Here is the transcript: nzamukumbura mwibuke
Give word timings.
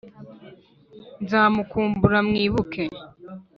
nzamukumbura 1.23 2.17
mwibuke 2.27 2.83